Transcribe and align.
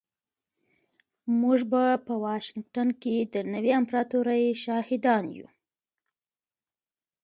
موږ 1.41 1.59
به 1.71 1.81
په 2.07 2.13
واشنګټن 2.23 2.89
کې 3.01 3.15
د 3.33 3.35
نوې 3.53 3.71
امپراتورۍ 3.79 4.43
شاهدان 4.63 5.23
یو 5.37 5.47